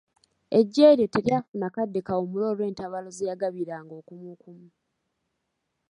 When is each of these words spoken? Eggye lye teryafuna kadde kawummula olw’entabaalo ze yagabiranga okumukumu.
Eggye 0.59 0.87
lye 0.97 1.07
teryafuna 1.13 1.67
kadde 1.75 1.99
kawummula 2.07 2.45
olw’entabaalo 2.51 3.09
ze 3.13 3.29
yagabiranga 3.31 3.93
okumukumu. 4.01 4.67